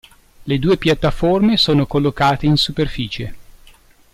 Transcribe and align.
Le 0.47 0.57
due 0.57 0.77
piattaforme 0.77 1.57
sono 1.57 1.85
collocate 1.85 2.47
in 2.47 2.57
superficie. 2.57 3.35